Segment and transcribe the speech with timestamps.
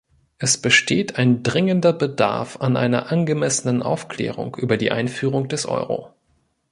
[0.39, 6.11] Es besteht ein dringender Bedarf an einer angemessenen Aufklärung über die Einführung des Euro.